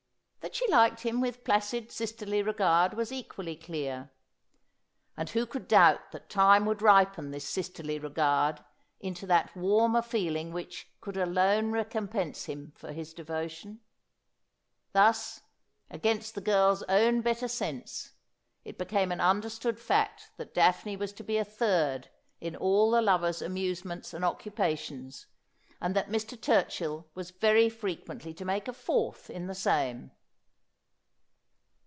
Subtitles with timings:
[0.41, 4.09] That she liked him with placid sisterly regard was equally clear.
[5.15, 8.61] And who could doubt that time would ripen this sisterly regard
[8.99, 13.81] into that warmer feeling which could alone recompense him for his devotion?
[14.93, 15.41] Thus,
[15.91, 18.13] against the girl's own better sense,
[18.65, 22.09] it became an understood fact that Daphne was to be a third
[22.41, 25.27] in all the lovers' amusements and occupations,
[25.79, 26.35] and that Mr.
[26.35, 30.09] Turchill was very frequently to make a fourth in the same.